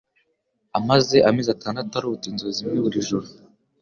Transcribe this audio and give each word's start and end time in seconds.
amaze 0.79 1.15
amezi 1.29 1.49
atandatu 1.55 1.91
arota 1.99 2.25
inzozi 2.31 2.59
imwe 2.63 2.77
buri 2.85 3.07
joro 3.07 3.27